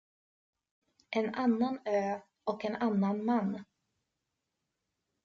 [1.19, 3.63] En annan ö och en annan man.